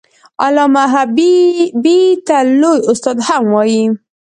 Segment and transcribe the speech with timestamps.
[0.45, 3.83] علامه حبيبي ته لوى استاد هم وايي.